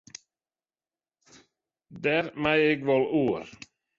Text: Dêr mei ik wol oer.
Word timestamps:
Dêr 2.03 2.25
mei 2.41 2.63
ik 2.73 2.81
wol 2.87 3.03
oer. 3.23 3.45